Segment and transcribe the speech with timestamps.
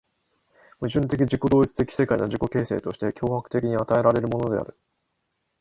[0.79, 4.75] 矛盾的自己同一的世界の自己形成として強迫的に与えられるのである。